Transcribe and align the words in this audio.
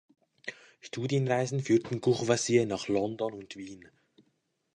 Studienreisen 0.81 1.61
führten 1.61 2.01
Courvoisier 2.01 2.65
nach 2.65 2.87
London 2.87 3.33
und 3.33 3.55
Wien. 3.55 3.87